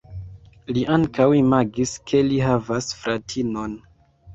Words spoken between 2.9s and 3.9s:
fratinon.